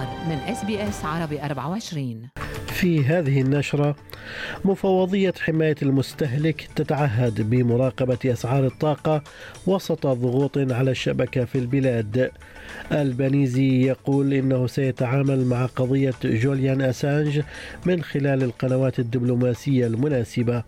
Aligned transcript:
الأخبار 0.00 0.28
من 0.28 0.52
إس 0.52 0.64
بي 0.64 0.88
إس 0.88 1.04
عربي 1.04 1.42
24 1.42 2.28
في 2.66 3.04
هذه 3.04 3.40
النشرة 3.40 3.96
مفوضية 4.64 5.32
حماية 5.40 5.74
المستهلك 5.82 6.68
تتعهد 6.76 7.50
بمراقبة 7.50 8.18
أسعار 8.26 8.66
الطاقة 8.66 9.22
وسط 9.66 10.06
ضغوط 10.06 10.58
على 10.58 10.90
الشبكة 10.90 11.44
في 11.44 11.58
البلاد. 11.58 12.30
البنيزي 12.92 13.86
يقول 13.86 14.32
إنه 14.32 14.66
سيتعامل 14.66 15.44
مع 15.44 15.66
قضية 15.66 16.14
جوليان 16.24 16.80
أسانج 16.80 17.40
من 17.86 18.02
خلال 18.02 18.42
القنوات 18.42 18.98
الدبلوماسية 18.98 19.86
المناسبة. 19.86 20.62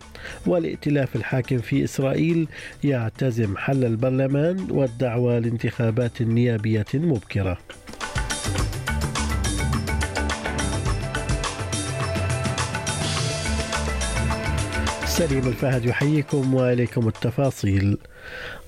والائتلاف 0.46 1.16
الحاكم 1.16 1.58
في 1.58 1.84
إسرائيل 1.84 2.48
يعتزم 2.84 3.56
حل 3.56 3.84
البرلمان 3.84 4.66
والدعوة 4.70 5.38
لانتخابات 5.38 6.22
نيابية 6.22 6.86
مبكرة. 6.94 7.58
سليم 15.12 15.48
الفهد 15.48 15.84
يحييكم 15.84 16.54
واليكم 16.54 17.08
التفاصيل. 17.08 17.98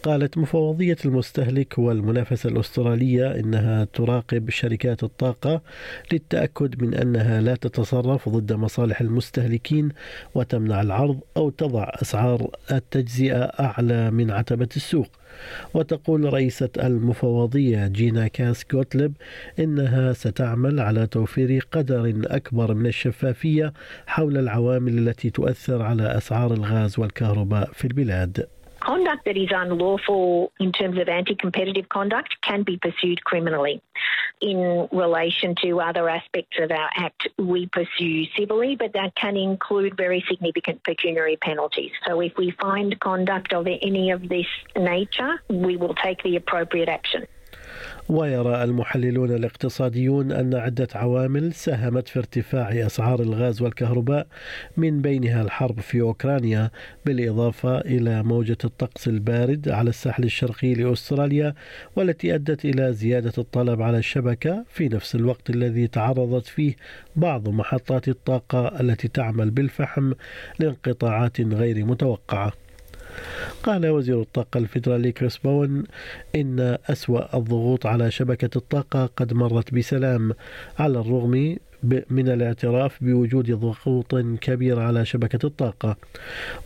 قالت 0.02 0.38
مفوضية 0.38 0.96
المستهلك 1.04 1.78
والمنافسة 1.78 2.48
الأسترالية 2.48 3.34
إنها 3.34 3.84
تراقب 3.84 4.50
شركات 4.50 5.02
الطاقة 5.02 5.62
للتأكد 6.12 6.82
من 6.82 6.94
أنها 6.94 7.40
لا 7.40 7.54
تتصرف 7.54 8.28
ضد 8.28 8.52
مصالح 8.52 9.00
المستهلكين 9.00 9.88
وتمنع 10.34 10.80
العرض 10.80 11.20
أو 11.36 11.50
تضع 11.50 11.90
أسعار 12.02 12.50
التجزئة 12.72 13.42
أعلى 13.42 14.10
من 14.10 14.30
عتبة 14.30 14.68
السوق. 14.76 15.08
وتقول 15.74 16.32
رئيسة 16.32 16.68
المفوضية 16.78 17.86
جينا 17.86 18.28
كاس 18.28 18.64
جوتلب 18.72 19.12
إنها 19.58 20.12
ستعمل 20.12 20.80
على 20.80 21.06
توفير 21.06 21.66
قدر 21.72 22.14
أكبر 22.24 22.74
من 22.74 22.86
الشفافية 22.86 23.72
حول 24.06 24.36
العوامل 24.38 24.98
التي 24.98 25.30
تؤثر 25.30 25.82
على 25.82 26.16
أسعار 26.16 26.52
الغاز 26.52 26.98
والكهرباء 26.98 27.70
في 27.72 27.84
البلاد. 27.84 28.46
Conduct 28.84 29.24
that 29.24 29.38
is 29.38 29.48
unlawful 29.50 30.52
in 30.60 30.70
terms 30.70 30.98
of 30.98 31.08
anti 31.08 31.34
competitive 31.34 31.88
conduct 31.88 32.36
can 32.42 32.64
be 32.64 32.76
pursued 32.76 33.24
criminally. 33.24 33.80
In 34.42 34.88
relation 34.92 35.54
to 35.62 35.80
other 35.80 36.06
aspects 36.10 36.58
of 36.60 36.70
our 36.70 36.90
Act, 36.94 37.28
we 37.38 37.66
pursue 37.66 38.26
civilly, 38.36 38.76
but 38.76 38.92
that 38.92 39.14
can 39.14 39.38
include 39.38 39.96
very 39.96 40.22
significant 40.28 40.84
pecuniary 40.84 41.38
penalties. 41.38 41.92
So 42.06 42.20
if 42.20 42.36
we 42.36 42.50
find 42.60 42.98
conduct 43.00 43.54
of 43.54 43.66
any 43.66 44.10
of 44.10 44.28
this 44.28 44.46
nature, 44.76 45.40
we 45.48 45.78
will 45.78 45.94
take 45.94 46.22
the 46.22 46.36
appropriate 46.36 46.90
action. 46.90 47.26
ويرى 48.08 48.64
المحللون 48.64 49.30
الاقتصاديون 49.30 50.32
أن 50.32 50.54
عدة 50.54 50.88
عوامل 50.94 51.52
ساهمت 51.52 52.08
في 52.08 52.18
ارتفاع 52.18 52.86
أسعار 52.86 53.20
الغاز 53.20 53.62
والكهرباء 53.62 54.26
من 54.76 55.00
بينها 55.02 55.42
الحرب 55.42 55.80
في 55.80 56.00
أوكرانيا 56.00 56.70
بالإضافة 57.06 57.78
إلى 57.78 58.22
موجة 58.22 58.58
الطقس 58.64 59.08
البارد 59.08 59.68
على 59.68 59.90
الساحل 59.90 60.24
الشرقي 60.24 60.74
لأستراليا 60.74 61.54
والتي 61.96 62.34
أدت 62.34 62.64
إلى 62.64 62.92
زيادة 62.92 63.32
الطلب 63.38 63.82
على 63.82 63.98
الشبكة 63.98 64.64
في 64.68 64.88
نفس 64.88 65.14
الوقت 65.14 65.50
الذي 65.50 65.86
تعرضت 65.86 66.46
فيه 66.46 66.76
بعض 67.16 67.48
محطات 67.48 68.08
الطاقة 68.08 68.80
التي 68.80 69.08
تعمل 69.08 69.50
بالفحم 69.50 70.12
لانقطاعات 70.58 71.40
غير 71.40 71.84
متوقعة. 71.84 72.63
قال 73.62 73.86
وزير 73.86 74.20
الطاقة 74.20 74.58
الفيدرالي 74.58 75.12
كريس 75.12 75.36
بون 75.36 75.84
إن 76.34 76.78
أسوأ 76.86 77.36
الضغوط 77.36 77.86
على 77.86 78.10
شبكة 78.10 78.58
الطاقة 78.58 79.06
قد 79.06 79.32
مرت 79.32 79.74
بسلام 79.74 80.32
على 80.78 81.00
الرغم 81.00 81.56
من 82.10 82.28
الاعتراف 82.28 83.04
بوجود 83.04 83.50
ضغوط 83.52 84.14
كبيرة 84.40 84.80
على 84.80 85.04
شبكة 85.04 85.46
الطاقة. 85.46 85.96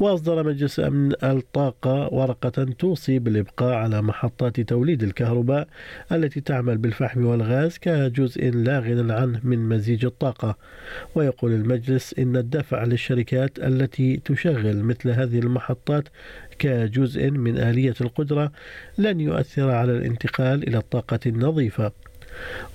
وأصدر 0.01 0.47
مجلس 0.47 0.81
أمن 0.81 1.13
الطاقة 1.23 2.15
ورقة 2.15 2.65
توصي 2.79 3.19
بالإبقاء 3.19 3.75
على 3.75 4.03
محطات 4.03 4.61
توليد 4.61 5.03
الكهرباء 5.03 5.69
التي 6.13 6.41
تعمل 6.41 6.79
بالفحم 6.79 7.27
والغاز 7.27 7.79
كجزء 7.79 8.51
لا 8.51 8.79
غنى 8.79 9.13
عنه 9.13 9.41
من 9.45 9.69
مزيج 9.69 10.05
الطاقة. 10.05 10.57
ويقول 11.15 11.53
المجلس 11.53 12.15
إن 12.19 12.37
الدفع 12.37 12.85
للشركات 12.85 13.59
التي 13.59 14.17
تشغل 14.17 14.83
مثل 14.83 15.11
هذه 15.11 15.39
المحطات 15.39 16.09
كجزء 16.59 17.31
من 17.31 17.59
آلية 17.59 17.95
القدرة 18.01 18.53
لن 18.99 19.21
يؤثر 19.21 19.71
على 19.71 19.93
الانتقال 19.93 20.69
إلى 20.69 20.79
الطاقة 20.79 21.21
النظيفة. 21.27 21.93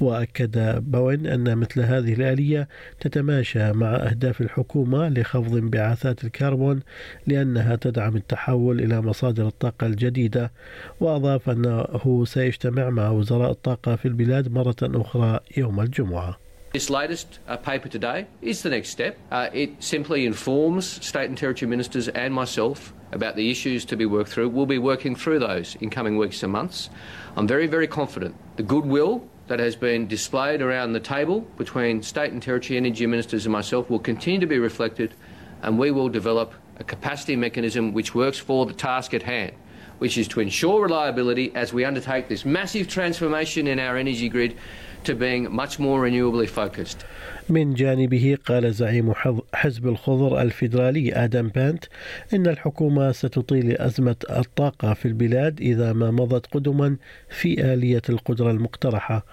وأكد 0.01 0.83
بوين 0.91 1.27
أن 1.27 1.57
مثل 1.57 1.81
هذه 1.81 2.13
الآلية 2.13 2.67
تتماشى 2.99 3.71
مع 3.71 3.95
أهداف 3.95 4.41
الحكومة 4.41 5.09
لخفض 5.09 5.55
انبعاثات 5.55 6.23
الكربون 6.23 6.79
لأنها 7.27 7.75
تدعم 7.75 8.15
التحول 8.15 8.79
إلى 8.79 9.01
مصادر 9.01 9.47
الطاقة 9.47 9.87
الجديدة 9.87 10.51
وأضاف 10.99 11.49
أنه 11.49 12.25
سيجتمع 12.25 12.89
مع 12.89 13.09
وزراء 13.09 13.51
الطاقة 13.51 13.95
في 13.95 14.07
البلاد 14.07 14.51
مرة 14.51 14.75
أخرى 14.81 15.39
يوم 15.57 15.81
الجمعة 15.81 16.43
This 16.73 16.89
latest 16.89 17.37
uh, 17.47 17.55
paper 17.55 17.87
today 17.87 18.25
is 18.41 18.63
the 18.63 18.71
next 18.71 18.89
step. 18.89 19.15
Uh, 19.31 19.47
it 19.53 19.83
simply 19.83 20.25
informs 20.25 20.87
state 21.05 21.29
and 21.29 21.37
territory 21.37 21.69
ministers 21.69 22.07
and 22.07 22.33
myself 22.33 22.93
about 23.11 23.35
the 23.35 23.51
issues 23.51 23.85
to 23.85 23.95
be 23.95 24.07
worked 24.07 24.31
through. 24.31 24.49
We'll 24.49 24.65
be 24.65 24.79
working 24.79 25.15
through 25.15 25.37
those 25.37 25.75
in 25.81 25.91
coming 25.91 26.17
weeks 26.17 26.41
and 26.41 26.51
months. 26.51 26.89
I'm 27.35 27.47
very, 27.47 27.67
very 27.67 27.87
confident 27.87 28.33
the 28.55 28.63
goodwill 28.63 29.23
that 29.53 29.59
has 29.59 29.75
been 29.75 30.07
displayed 30.07 30.63
around 30.63 30.93
the 30.93 30.99
table 30.99 31.41
between 31.59 32.01
state 32.01 32.31
and 32.31 32.41
territory 32.41 32.75
energy 32.75 33.05
ministers 33.05 33.45
and 33.45 33.53
myself 33.53 33.87
will 33.87 33.99
continue 33.99 34.39
to 34.39 34.47
be 34.47 34.57
reflected 34.57 35.13
and 35.61 35.77
we 35.77 35.91
will 35.91 36.09
develop 36.09 36.55
a 36.77 36.83
capacity 36.83 37.35
mechanism 37.35 37.93
which 37.93 38.15
works 38.15 38.39
for 38.39 38.65
the 38.65 38.73
task 38.73 39.13
at 39.13 39.21
hand, 39.21 39.53
which 39.99 40.17
is 40.17 40.27
to 40.27 40.39
ensure 40.39 40.81
reliability 40.81 41.53
as 41.53 41.71
we 41.71 41.85
undertake 41.85 42.27
this 42.27 42.45
massive 42.45 42.87
transformation 42.87 43.67
in 43.67 43.77
our 43.77 43.95
energy 43.95 44.27
grid 44.27 44.57
to 45.03 45.15
being 45.15 45.51
much 45.51 45.79
more 45.79 46.01
renewably 46.01 46.47
focused. 46.47 47.05
من 47.49 47.73
جانبه 47.73 48.37
قال 48.45 48.73
زعيم 48.73 49.13
حزب 49.53 49.87
الخضر 49.87 50.41
الفيدرالي 50.41 51.13
آدم 51.13 51.47
بانت 51.47 51.85
إن 52.33 52.47
الحكومة 52.47 53.11
ستطيل 53.11 53.77
أزمة 53.77 54.15
الطاقة 54.29 54.93
في 54.93 55.07
البلاد 55.07 55.61
إذا 55.61 55.93
ما 55.93 56.11
مضت 56.11 56.45
قدما 56.53 56.97
في 57.29 57.73
آلية 57.73 58.01
القدرة 58.09 58.51
المقترحة 58.51 59.25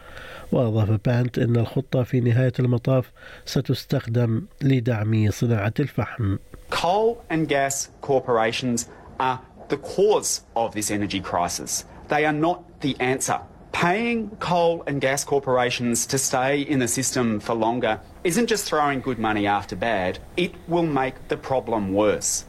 وأضاف 0.53 1.01
بانت 1.05 1.39
أن 1.39 1.57
الخطة 1.57 2.03
في 2.03 2.21
نهاية 2.21 2.53
المطاف 2.61 3.13
ستستخدم 3.47 4.43
لدعم 4.63 5.31
صناعة 5.31 5.75
الفحم 5.81 6.37
Coal 6.71 7.17
and 7.31 7.49
gas 7.49 7.89
corporations 8.01 8.87
are 9.19 9.41
the 9.69 9.77
cause 9.77 10.43
of 10.57 10.75
this 10.75 10.91
energy 10.91 11.21
crisis. 11.21 11.85
They 12.09 12.25
are 12.25 12.33
not 12.33 12.81
the 12.81 12.97
answer. 13.01 13.41
Paying 13.73 14.31
coal 14.41 14.83
and 14.87 15.01
gas 15.01 15.25
corporations 15.25 16.07
to 16.07 16.19
stay 16.19 16.61
in 16.63 16.79
the 16.81 16.89
system 16.89 17.41
for 17.41 17.55
longer 17.55 18.01
isn't 18.25 18.49
just 18.49 18.65
throwing 18.69 19.01
good 19.01 19.19
money 19.19 19.47
after 19.47 19.77
bad, 19.77 20.19
it 20.37 20.53
will 20.69 20.87
make 20.87 21.15
the 21.29 21.37
problem 21.37 21.93
worse. 21.95 22.45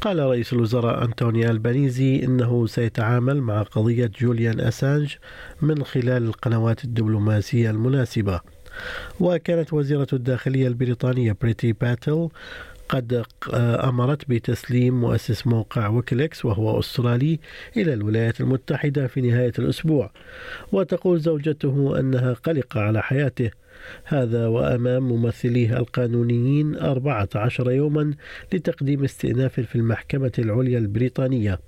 قال 0.00 0.18
رئيس 0.18 0.52
الوزراء 0.52 1.04
أنتوني 1.04 1.50
البنيزي 1.50 2.24
إنه 2.24 2.66
سيتعامل 2.66 3.40
مع 3.40 3.62
قضية 3.62 4.10
جوليان 4.20 4.60
أسانج 4.60 5.14
من 5.62 5.84
خلال 5.84 6.22
القنوات 6.22 6.84
الدبلوماسية 6.84 7.70
المناسبة 7.70 8.40
وكانت 9.20 9.72
وزيرة 9.72 10.06
الداخلية 10.12 10.68
البريطانية 10.68 11.36
بريتي 11.40 11.72
باتل 11.72 12.28
قد 12.88 13.24
أمرت 13.54 14.28
بتسليم 14.28 15.00
مؤسس 15.00 15.46
موقع 15.46 15.88
ويكيليكس 15.88 16.44
وهو 16.44 16.78
أسترالي 16.78 17.38
إلى 17.76 17.92
الولايات 17.92 18.40
المتحدة 18.40 19.06
في 19.06 19.20
نهاية 19.20 19.52
الأسبوع. 19.58 20.10
وتقول 20.72 21.20
زوجته 21.20 22.00
أنها 22.00 22.32
قلقة 22.32 22.80
على 22.80 23.02
حياته. 23.02 23.50
هذا 24.04 24.46
وأمام 24.46 25.02
ممثليه 25.02 25.76
القانونيين 25.76 26.76
14 26.76 27.70
يوما 27.70 28.14
لتقديم 28.52 29.04
استئناف 29.04 29.60
في 29.60 29.76
المحكمة 29.76 30.32
العليا 30.38 30.78
البريطانية. 30.78 31.58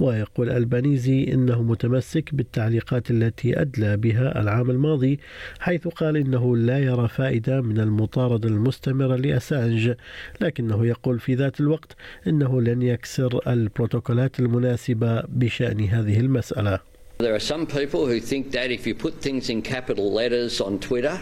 ويقول 0.00 0.50
البانيزي 0.50 1.24
إنه 1.32 1.62
متمسك 1.62 2.34
بالتعليقات 2.34 3.10
التي 3.10 3.60
أدلى 3.60 3.96
بها 3.96 4.40
العام 4.40 4.70
الماضي 4.70 5.20
حيث 5.60 5.88
قال 5.88 6.16
إنه 6.16 6.56
لا 6.56 6.78
يرى 6.78 7.08
فائدة 7.08 7.60
من 7.60 7.80
المطارده 7.80 8.48
المستمره 8.48 9.16
لأسانج 9.16 9.92
لكنه 10.40 10.86
يقول 10.86 11.20
في 11.20 11.34
ذات 11.34 11.60
الوقت 11.60 11.96
إنه 12.26 12.60
لن 12.60 12.82
يكسر 12.82 13.40
البروتوكولات 13.46 14.40
المناسبة 14.40 15.20
بشأن 15.28 15.80
هذه 15.80 16.20
المسألة. 16.20 16.80
There 17.18 17.34
are 17.34 17.40
some 17.40 17.66
people 17.66 18.06
who 18.06 18.20
think 18.20 18.50
that 18.52 18.70
if 18.70 18.86
you 18.86 18.94
put 18.94 19.22
things 19.22 19.48
in 19.48 19.62
capital 19.62 20.12
letters 20.12 20.60
on 20.60 20.78
Twitter 20.78 21.18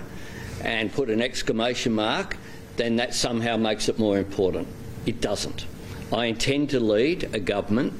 and 0.65 0.93
put 0.93 1.09
an 1.09 1.23
exclamation 1.23 1.93
mark, 1.93 2.37
then 2.77 2.97
that 2.97 3.15
somehow 3.15 3.57
makes 3.57 3.89
it 3.89 3.97
more 3.99 4.19
important. 4.19 4.67
It 5.07 5.21
doesn't. 5.21 5.67
I 6.13 6.27
intend 6.27 6.71
to 6.71 6.81
lead 6.81 7.31
a 7.33 7.41
government 7.41 7.93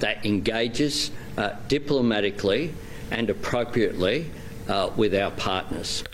that 0.00 0.24
engages 0.24 1.10
uh, 1.36 1.50
diplomatically 1.68 2.72
and 3.10 3.28
appropriately 3.30 4.26
uh, 4.68 4.90
with 4.96 5.14
our 5.14 5.30
partners. 5.30 6.04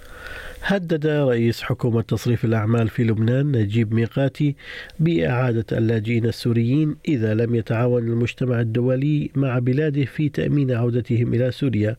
هدد 0.63 1.07
رئيس 1.07 1.63
حكومة 1.63 2.03
تصريف 2.03 2.45
الأعمال 2.45 2.89
في 2.89 3.05
لبنان 3.05 3.53
نجيب 3.53 3.95
ميقاتي 3.95 4.57
بإعادة 4.99 5.65
اللاجئين 5.73 6.27
السوريين 6.27 6.97
إذا 7.09 7.35
لم 7.35 7.55
يتعاون 7.55 8.03
المجتمع 8.03 8.61
الدولي 8.61 9.31
مع 9.35 9.59
بلاده 9.59 10.05
في 10.05 10.29
تأمين 10.29 10.73
عودتهم 10.73 11.35
إلى 11.35 11.51
سوريا 11.51 11.97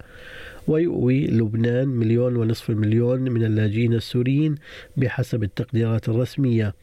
ويؤوي 0.68 1.28
لبنان 1.28 1.88
مليون 1.88 2.36
ونصف 2.36 2.70
المليون 2.70 3.22
من 3.22 3.44
اللاجئين 3.44 3.94
السوريين 3.94 4.56
بحسب 4.98 5.44
التقديرات 5.44 6.10
الرسمية. 6.10 6.74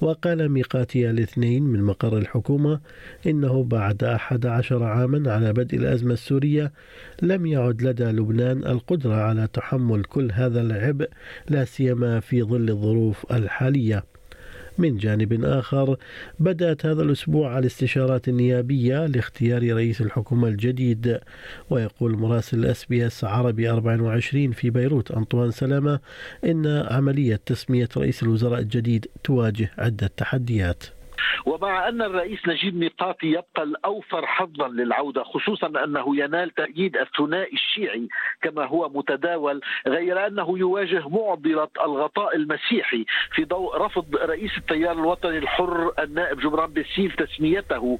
وقال 0.00 0.48
ميقاتي 0.48 1.10
الاثنين 1.10 1.62
من 1.62 1.82
مقر 1.82 2.18
الحكومة 2.18 2.80
إنه 3.26 3.64
بعد 3.64 4.04
أحد 4.04 4.46
عشر 4.46 4.82
عاما 4.82 5.32
على 5.32 5.52
بدء 5.52 5.76
الأزمة 5.78 6.12
السورية 6.12 6.72
لم 7.22 7.46
يعد 7.46 7.82
لدى 7.82 8.04
لبنان 8.04 8.58
القدرة 8.66 9.14
على 9.14 9.48
تحمل 9.52 10.04
كل 10.04 10.32
هذا 10.32 10.60
العبء 10.60 11.08
لا 11.48 11.64
سيما 11.64 12.20
في 12.20 12.42
ظل 12.42 12.70
الظروف 12.70 13.32
الحالية. 13.32 14.04
من 14.78 14.96
جانب 14.96 15.44
آخر. 15.44 15.96
بدأت 16.40 16.86
هذا 16.86 17.02
الأسبوع 17.02 17.58
الاستشارات 17.58 18.28
النيابية 18.28 19.06
لاختيار 19.06 19.74
رئيس 19.74 20.00
الحكومة 20.00 20.48
الجديد 20.48 21.20
ويقول 21.70 22.18
مراسل 22.18 22.64
إس 22.64 22.84
بي 22.84 23.06
إس 23.06 23.24
عربي 23.24 23.70
24 23.70 24.52
في 24.52 24.70
بيروت 24.70 25.10
أنطوان 25.10 25.50
سلامة 25.50 26.00
إن 26.44 26.66
عملية 26.66 27.40
تسمية 27.46 27.88
رئيس 27.96 28.22
الوزراء 28.22 28.60
الجديد 28.60 29.06
تواجه 29.24 29.70
عدة 29.78 30.10
تحديات. 30.16 30.95
ومع 31.46 31.88
أن 31.88 32.02
الرئيس 32.02 32.38
نجيب 32.48 32.76
ميقاتي 32.76 33.26
يبقى 33.26 33.62
الأوفر 33.62 34.26
حظا 34.26 34.68
للعودة 34.68 35.22
خصوصا 35.22 35.66
أنه 35.84 36.16
ينال 36.16 36.50
تأييد 36.50 36.96
الثنائي 36.96 37.52
الشيعي 37.52 38.08
كما 38.42 38.66
هو 38.66 38.88
متداول 38.88 39.60
غير 39.86 40.26
أنه 40.26 40.58
يواجه 40.58 41.08
معضلة 41.08 41.68
الغطاء 41.84 42.36
المسيحي 42.36 43.04
في 43.34 43.44
ضوء 43.44 43.76
رفض 43.76 44.16
رئيس 44.16 44.50
التيار 44.58 44.92
الوطني 44.92 45.38
الحر 45.38 45.92
النائب 45.98 46.40
جبران 46.40 46.72
باسيل 46.72 47.16
تسميته. 47.16 47.98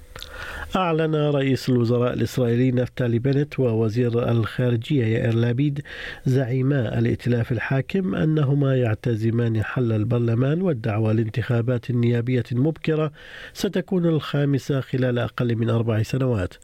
أعلن 0.76 1.14
رئيس 1.14 1.68
الوزراء 1.68 2.12
الإسرائيلي 2.14 2.72
نفتالي 2.72 3.18
بنت 3.18 3.58
ووزير 3.60 4.30
الخارجية 4.30 5.04
يائر 5.04 5.34
لابيد 5.34 5.80
زعيما 6.24 6.98
الائتلاف 6.98 7.52
الحاكم 7.52 8.14
أنهما 8.14 8.76
يعتزمان 8.76 9.62
حل 9.62 9.92
البرلمان 9.92 10.62
والدعوة 10.62 11.12
لانتخابات 11.12 11.90
نيابية 11.90 12.44
مبكرة 12.52 13.12
ستكون 13.52 14.06
الخامسة 14.06 14.80
خلال 14.80 15.18
أقل 15.18 15.56
من 15.56 15.70
أربع 15.70 16.02
سنوات. 16.02 16.54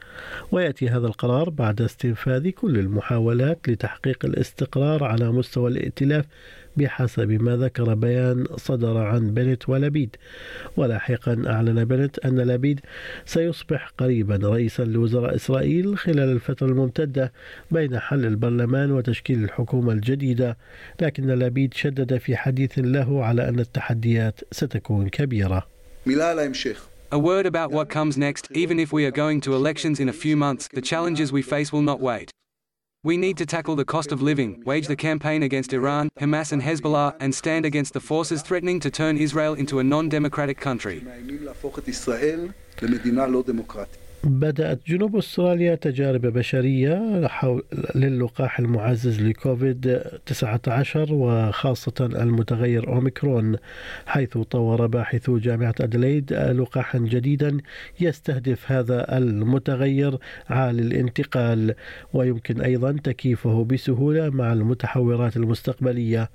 ويأتي 0.52 0.88
هذا 0.88 1.06
القرار 1.06 1.50
بعد 1.50 1.82
استنفاذ 1.82 2.50
كل 2.50 2.78
المحاولات 2.78 3.68
لتحقيق 3.68 4.24
الاستقرار 4.24 5.04
على 5.04 5.32
مستوى 5.32 5.70
الائتلاف 5.70 6.24
بحسب 6.76 7.30
ما 7.30 7.56
ذكر 7.56 7.94
بيان 7.94 8.46
صدر 8.56 8.96
عن 8.96 9.34
بنت 9.34 9.68
ولبيد. 9.68 10.16
ولاحقا 10.76 11.42
أعلن 11.46 11.84
بنت 11.84 12.18
أن 12.18 12.40
لبيد 12.40 12.80
سيصبح 13.24 13.92
قريبا 13.98 14.36
رئيسا 14.36 14.82
لوزراء 14.82 15.34
إسرائيل 15.34 15.98
خلال 15.98 16.32
الفترة 16.32 16.66
الممتدة 16.66 17.32
بين 17.70 17.98
حل 17.98 18.26
البرلمان 18.26 18.90
وتشكيل 18.92 19.44
الحكومة 19.44 19.92
الجديدة. 19.92 20.56
لكن 21.02 21.26
لبيد 21.26 21.74
شدد 21.74 22.16
في 22.16 22.36
حديث 22.36 22.72
له 22.78 23.24
على 23.24 23.48
أن 23.48 23.60
التحديات 23.60 24.40
ستكون 24.52 25.08
كبيرة. 25.08 25.66
A 27.12 27.18
word 27.18 27.46
about 27.46 27.70
what 27.70 27.88
comes 27.88 28.16
next, 28.16 28.48
even 28.50 28.80
if 28.80 28.92
we 28.92 29.04
are 29.04 29.12
going 29.12 29.40
to 29.42 29.54
elections 29.54 30.00
in 30.00 30.08
a 30.08 30.12
few 30.12 30.36
months, 30.36 30.66
the 30.72 30.82
challenges 30.82 31.30
we 31.30 31.42
face 31.42 31.72
will 31.72 31.80
not 31.82 32.00
wait. 32.00 32.32
We 33.04 33.16
need 33.16 33.36
to 33.38 33.46
tackle 33.46 33.76
the 33.76 33.84
cost 33.84 34.10
of 34.10 34.20
living, 34.20 34.64
wage 34.64 34.88
the 34.88 34.96
campaign 34.96 35.44
against 35.44 35.72
Iran, 35.72 36.08
Hamas 36.18 36.50
and 36.50 36.60
Hezbollah, 36.60 37.14
and 37.20 37.32
stand 37.32 37.64
against 37.64 37.92
the 37.92 38.00
forces 38.00 38.42
threatening 38.42 38.80
to 38.80 38.90
turn 38.90 39.16
Israel 39.16 39.54
into 39.54 39.78
a 39.78 39.84
non-democratic 39.84 40.58
country. 40.58 41.06
بدأت 44.24 44.80
جنوب 44.86 45.16
أستراليا 45.16 45.74
تجارب 45.74 46.20
بشرية 46.20 47.26
حول 47.26 47.62
للقاح 47.94 48.58
المعزز 48.58 49.22
لكوفيد 49.22 50.02
19 50.26 51.14
وخاصة 51.14 51.92
المتغير 52.00 52.88
أوميكرون 52.88 53.56
حيث 54.06 54.38
طور 54.38 54.86
باحثو 54.86 55.38
جامعة 55.38 55.74
أدليد 55.80 56.32
لقاحا 56.32 56.98
جديدا 56.98 57.58
يستهدف 58.00 58.72
هذا 58.72 59.18
المتغير 59.18 60.18
عالي 60.50 60.82
الانتقال 60.82 61.74
ويمكن 62.12 62.60
أيضا 62.60 62.92
تكييفه 63.04 63.64
بسهولة 63.64 64.30
مع 64.30 64.52
المتحورات 64.52 65.36
المستقبلية. 65.36 66.30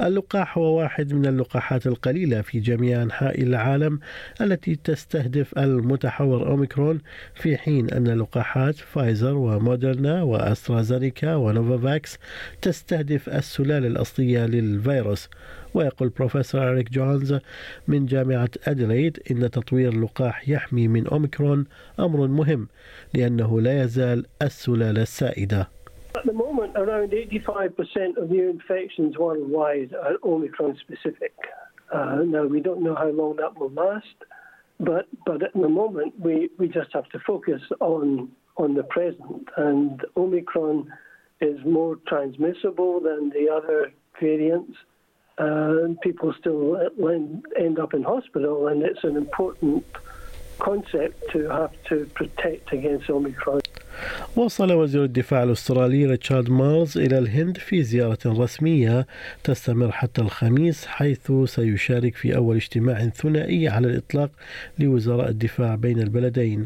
اللقاح 0.00 0.58
هو 0.58 0.78
واحد 0.78 1.12
من 1.12 1.26
اللقاحات 1.26 1.86
القليلة 1.86 2.40
في 2.40 2.60
جميع 2.60 3.02
أنحاء 3.02 3.42
العالم 3.42 4.00
التي 4.40 4.74
تستهدف 4.84 5.58
المتحور 5.58 6.46
أوميكرون 6.46 7.00
في 7.34 7.56
حين 7.56 7.90
أن 7.90 8.18
لقاحات 8.18 8.74
فايزر 8.74 9.36
ومودرنا 9.36 10.22
وأسترازينيكا 10.22 11.34
ونوفافاكس 11.34 12.18
تستهدف 12.62 13.28
السلالة 13.28 13.86
الأصلية 13.86 14.46
للفيروس 14.46 15.30
ويقول 15.74 16.08
بروفيسور 16.08 16.70
إريك 16.70 16.90
جونز 16.90 17.38
من 17.88 18.06
جامعة 18.06 18.50
أديليد 18.68 19.18
إن 19.30 19.50
تطوير 19.50 19.88
لقاح 19.88 20.48
يحمي 20.48 20.88
من 20.88 21.06
أوميكرون 21.06 21.66
أمر 22.00 22.26
مهم 22.26 22.68
لأنه 23.14 23.60
لا 23.60 23.82
يزال 23.82 24.26
السلالة 24.42 25.02
السائدة 25.02 25.68
At 26.16 26.24
the 26.24 26.32
moment, 26.32 26.72
around 26.76 27.10
85% 27.10 28.16
of 28.16 28.30
new 28.30 28.48
infections 28.48 29.18
worldwide 29.18 29.92
are 29.92 30.16
Omicron 30.24 30.74
specific. 30.80 31.34
Uh, 31.92 32.22
now, 32.24 32.44
we 32.46 32.60
don't 32.60 32.82
know 32.82 32.94
how 32.94 33.10
long 33.10 33.36
that 33.36 33.58
will 33.58 33.70
last. 33.70 34.16
But 34.78 35.08
but 35.24 35.42
at 35.42 35.52
the 35.54 35.68
moment, 35.68 36.18
we, 36.20 36.50
we 36.58 36.68
just 36.68 36.92
have 36.92 37.08
to 37.10 37.18
focus 37.20 37.62
on 37.80 38.30
on 38.56 38.74
the 38.74 38.84
present. 38.84 39.48
And 39.56 40.04
Omicron 40.16 40.92
is 41.40 41.64
more 41.64 41.96
transmissible 42.06 43.00
than 43.00 43.30
the 43.30 43.48
other 43.50 43.92
variants. 44.20 44.76
Uh, 45.38 45.88
people 46.02 46.34
still 46.40 46.78
end 47.58 47.78
up 47.78 47.92
in 47.92 48.02
hospital, 48.02 48.68
and 48.68 48.82
it's 48.82 49.04
an 49.04 49.16
important 49.16 49.84
concept 50.58 51.30
to 51.32 51.48
have 51.48 51.72
to 51.84 52.06
protect 52.14 52.72
against 52.72 53.10
Omicron. 53.10 53.60
وصل 54.36 54.72
وزير 54.72 55.04
الدفاع 55.04 55.42
الأسترالي 55.42 56.06
ريتشارد 56.06 56.50
مارز 56.50 56.98
إلى 56.98 57.18
الهند 57.18 57.58
في 57.58 57.82
زيارة 57.82 58.18
رسمية 58.26 59.06
تستمر 59.44 59.92
حتى 59.92 60.20
الخميس 60.20 60.86
حيث 60.86 61.32
سيشارك 61.44 62.16
في 62.16 62.36
أول 62.36 62.56
اجتماع 62.56 63.08
ثنائي 63.08 63.68
على 63.68 63.88
الإطلاق 63.88 64.30
لوزراء 64.78 65.28
الدفاع 65.28 65.74
بين 65.74 66.00
البلدين. 66.00 66.64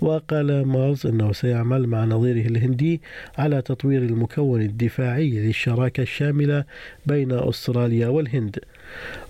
وقال 0.00 0.66
مارز 0.66 1.06
أنه 1.06 1.32
سيعمل 1.32 1.86
مع 1.86 2.04
نظيره 2.04 2.46
الهندي 2.46 3.00
على 3.38 3.62
تطوير 3.62 4.02
المكون 4.02 4.62
الدفاعي 4.62 5.30
للشراكة 5.30 6.02
الشاملة 6.02 6.64
بين 7.06 7.32
أستراليا 7.32 8.08
والهند. 8.08 8.58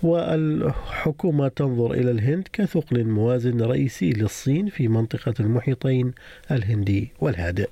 والحكومة 0.02 1.48
تنظر 1.48 1.92
إلى 1.92 2.10
الهند 2.10 2.48
كثقل 2.52 3.04
موازن 3.04 3.62
رئيسي 3.62 4.10
للصين 4.10 4.68
في 4.68 4.88
منطقة 4.88 5.34
المحيطين 5.40 6.12
الهندي 6.50 7.12
والهادئ 7.20 7.68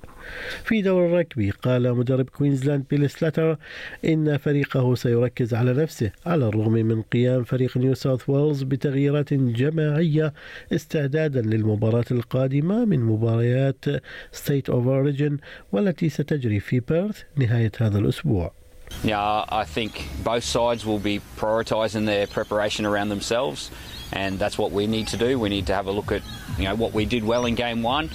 في 0.64 0.82
دوري 0.82 1.06
الركبي 1.06 1.50
قال 1.50 1.94
مدرب 1.94 2.28
كوينزلاند 2.28 2.84
بيلي 2.90 3.10
سلاتر 3.10 3.58
إن 4.04 4.36
فريقه 4.36 4.94
سيركز 4.94 5.54
على 5.54 5.72
نفسه 5.72 6.10
على 6.26 6.48
الرغم 6.48 6.72
من 6.72 7.02
قيام 7.02 7.44
فريق 7.44 7.76
نيو 7.76 7.94
ساوث 7.94 8.28
ويلز 8.30 8.62
بتغييرات 8.62 9.34
جماعية 9.34 10.32
استعدادا 10.72 11.40
للمباراة 11.40 12.04
القادمة 12.10 12.84
من 12.84 13.00
مباريات 13.00 13.84
State 14.32 14.70
of 14.70 14.86
Origin 14.86 15.38
والتي 15.72 16.08
ستجري 16.08 16.60
في 16.60 16.80
بيرث 16.80 17.22
نهاية 17.36 17.72
هذا 17.80 17.98
الأسبوع. 17.98 18.57
Yeah, 19.02 19.44
I 19.48 19.64
think 19.64 20.08
both 20.24 20.44
sides 20.44 20.84
will 20.84 20.98
be 20.98 21.20
prioritising 21.36 22.06
their 22.06 22.26
preparation 22.26 22.84
around 22.84 23.10
themselves, 23.10 23.70
and 24.12 24.38
that's 24.38 24.58
what 24.58 24.72
we 24.72 24.86
need 24.86 25.08
to 25.08 25.16
do. 25.16 25.38
We 25.38 25.48
need 25.48 25.66
to 25.68 25.74
have 25.74 25.86
a 25.86 25.92
look 25.92 26.10
at 26.10 26.22
you 26.58 26.64
know 26.64 26.74
what 26.74 26.92
we 26.92 27.04
did 27.04 27.24
well 27.24 27.46
in 27.46 27.54
game 27.54 27.82
one 27.82 28.10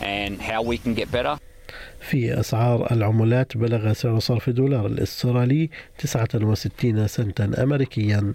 and 0.00 0.40
how 0.40 0.62
we 0.62 0.76
can 0.78 0.94
get 0.94 1.10
better. 1.10 1.38
في 2.14 2.40
أسعار 2.40 2.92
العملات 2.92 3.56
بلغ 3.56 3.92
سعر 3.92 4.18
صرف 4.18 4.48
الدولار 4.48 4.86
الأسترالي 4.86 5.70
69 5.98 7.06
سنتا 7.06 7.62
أمريكيا. 7.62 8.32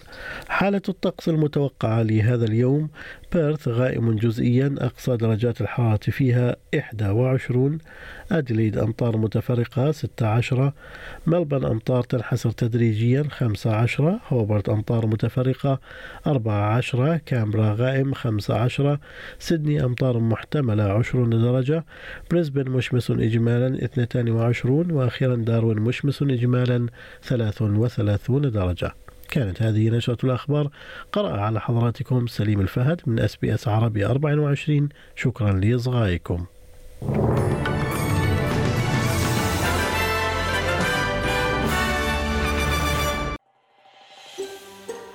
حالة 0.48 0.82
الطقس 0.90 1.30
المتوقعة 1.30 2.02
لهذا 2.02 2.46
اليوم 2.46 2.90
بيرث 3.34 3.68
غائم 3.68 4.16
جزئيا 4.16 4.76
أقصى 4.78 5.18
درجات 5.18 5.62
الحرارة 5.62 6.00
فيها 6.12 6.56
21 7.02 7.78
أدليد 8.32 8.78
أمطار 8.78 9.18
متفرقة 9.18 9.92
16 9.92 10.74
ملبن 11.28 11.66
أمطار 11.66 12.04
تنحسر 12.04 12.52
تدريجيا 12.52 13.24
15 13.30 14.20
هوبرت 14.28 14.70
أمطار 14.70 15.06
متفرقة 15.06 15.80
14 16.28 17.18
كامبرا 17.26 17.76
غائم 17.78 18.14
15 18.14 19.00
سيدني 19.40 19.84
أمطار 19.84 20.20
محتملة 20.20 20.84
20 20.84 21.30
درجة. 21.30 21.86
بريسبن 22.32 22.72
مشمس 22.72 23.12
إجمالا 23.12 23.69
إجمالا 23.76 24.04
22 24.04 24.92
وأخيرا 24.92 25.36
داروين 25.36 25.80
مشمس 25.80 26.22
إجمالا 26.22 26.88
33 27.24 28.52
درجة. 28.52 28.92
كانت 29.30 29.62
هذه 29.62 29.90
نشرة 29.90 30.18
الأخبار. 30.24 30.70
قرأ 31.12 31.42
على 31.42 31.62
حضراتكم 31.62 32.28
سليم 32.28 32.62
الفهد 32.62 33.02
من 33.08 33.20
أس 33.20 33.36
بي 33.36 33.54
أس 33.54 33.68
عربي 33.68 34.06
24 34.06 34.90
شكرا 35.16 35.52
لإصغائكم. 35.52 36.46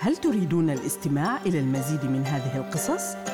هل 0.01 0.17
تريدون 0.17 0.71
الاستماع 0.71 1.43
إلى 1.47 1.61
المزيد 1.61 2.05
من 2.05 2.23
هذه 2.27 2.57
القصص؟ 2.57 3.34